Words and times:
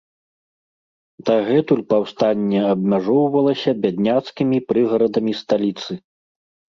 Дагэтуль 1.29 1.83
паўстанне 1.91 2.61
абмяжоўвалася 2.73 3.71
бядняцкімі 3.83 4.57
прыгарадамі 4.73 5.33
сталіцы. 5.43 5.91